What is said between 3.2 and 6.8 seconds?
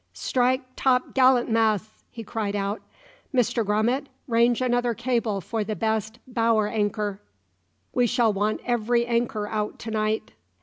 "Mr Grummit, range another cable for the best bower